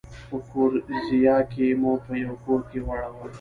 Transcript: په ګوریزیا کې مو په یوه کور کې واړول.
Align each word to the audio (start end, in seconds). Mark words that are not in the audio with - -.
په 0.29 0.35
ګوریزیا 0.49 1.37
کې 1.51 1.65
مو 1.81 1.91
په 2.05 2.11
یوه 2.21 2.35
کور 2.43 2.61
کې 2.69 2.79
واړول. 2.87 3.29